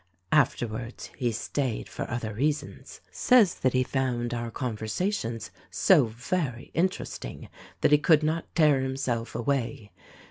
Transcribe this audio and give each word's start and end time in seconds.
Afterwards 0.31 1.11
he 1.15 1.31
staid 1.31 1.87
for 1.87 2.09
other 2.09 2.33
reasons. 2.33 3.01
Says 3.11 3.53
that 3.59 3.73
he 3.73 3.83
found 3.83 4.33
our 4.33 4.49
conversations 4.49 5.51
so 5.69 6.05
very 6.05 6.71
interesting 6.73 7.49
that 7.81 7.91
he 7.91 7.99
could 7.99 8.23
not 8.23 8.47
tear 8.55 8.81
himself 8.81 9.35
away. 9.35 9.91